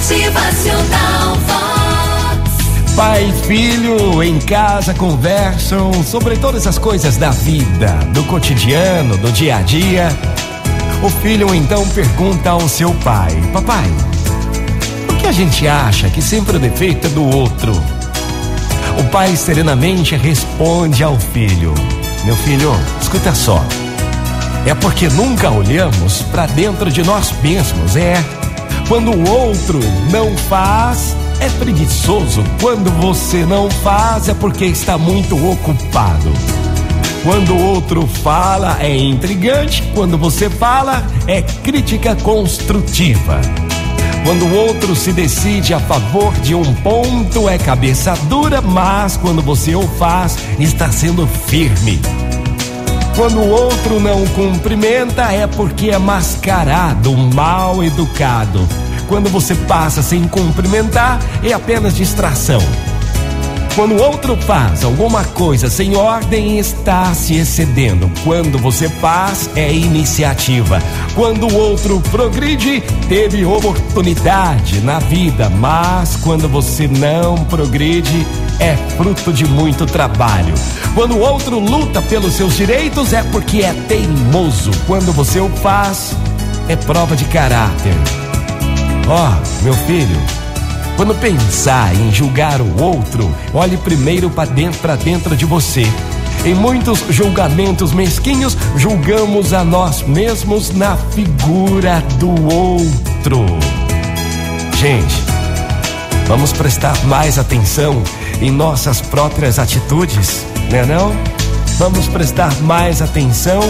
[0.00, 1.36] Motivacional.
[2.96, 9.30] Pai e filho em casa conversam sobre todas as coisas da vida, do cotidiano, do
[9.30, 10.08] dia a dia.
[11.02, 13.84] O filho então pergunta ao seu pai: Papai,
[15.06, 17.72] por que a gente acha que sempre o defeito é do outro?
[18.98, 21.74] O pai serenamente responde ao filho:
[22.24, 22.72] Meu filho,
[23.02, 23.62] escuta só.
[24.64, 28.39] É porque nunca olhamos para dentro de nós mesmos, é.
[28.90, 29.78] Quando o outro
[30.10, 32.42] não faz, é preguiçoso.
[32.60, 36.32] Quando você não faz, é porque está muito ocupado.
[37.22, 39.84] Quando o outro fala, é intrigante.
[39.94, 43.40] Quando você fala, é crítica construtiva.
[44.24, 49.40] Quando o outro se decide a favor de um ponto, é cabeça dura, mas quando
[49.40, 52.00] você o faz, está sendo firme.
[53.20, 58.66] Quando o outro não cumprimenta, é porque é mascarado, mal educado.
[59.08, 62.62] Quando você passa sem cumprimentar, é apenas distração.
[63.74, 68.10] Quando o outro faz alguma coisa sem ordem, está se excedendo.
[68.24, 70.82] Quando você faz, é iniciativa.
[71.14, 78.26] Quando o outro progride, teve oportunidade na vida, mas quando você não progride,
[78.60, 80.54] é fruto de muito trabalho.
[80.94, 84.70] Quando o outro luta pelos seus direitos, é porque é teimoso.
[84.86, 86.14] Quando você o faz,
[86.68, 87.94] é prova de caráter.
[89.08, 90.16] Ó, oh, meu filho,
[90.96, 95.86] quando pensar em julgar o outro, olhe primeiro para dentro, dentro de você.
[96.44, 103.44] Em muitos julgamentos mesquinhos, julgamos a nós mesmos na figura do outro.
[104.76, 105.14] Gente,
[106.26, 108.02] vamos prestar mais atenção
[108.40, 111.12] em nossas próprias atitudes, né não?
[111.78, 113.60] Vamos prestar mais atenção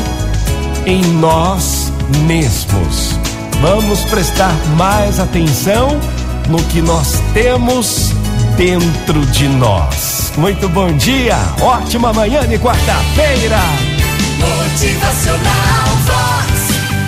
[0.87, 1.93] em nós
[2.27, 3.19] mesmos.
[3.61, 5.89] Vamos prestar mais atenção
[6.49, 8.13] no que nós temos
[8.57, 10.33] dentro de nós.
[10.37, 13.59] Muito bom dia, ótima manhã de quarta-feira.
[14.39, 16.51] Motivacional Vox,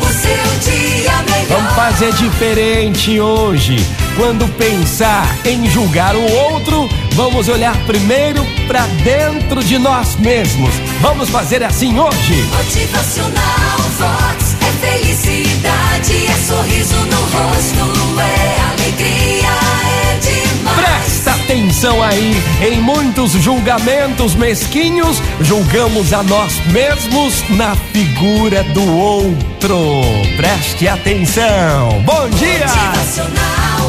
[0.00, 1.46] o seu dia melhor.
[1.48, 3.76] Vamos fazer diferente hoje.
[4.16, 10.74] Quando pensar em julgar o outro, vamos olhar primeiro para dentro de nós mesmos.
[11.00, 12.42] Vamos fazer assim hoje.
[12.56, 19.48] Motivacional Vox é felicidade, é sorriso no rosto, é alegria,
[19.84, 20.76] é demais.
[20.76, 30.02] Presta atenção aí, em muitos julgamentos mesquinhos, julgamos a nós mesmos na figura do outro.
[30.36, 32.02] Preste atenção.
[32.04, 32.66] Bom dia!
[32.66, 33.81] Motivacional